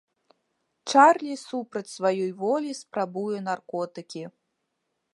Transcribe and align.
Чарлі 0.93 1.35
супраць 1.41 1.93
сваёй 1.97 2.31
волі 2.41 2.71
спрабуе 2.81 3.37
наркотыкі. 3.53 4.23